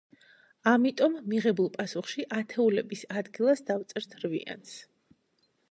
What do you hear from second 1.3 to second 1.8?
მიღებულ